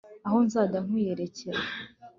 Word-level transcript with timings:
aho 0.27 0.37
nzajya 0.45 0.79
nkwiyerekera 0.85 1.61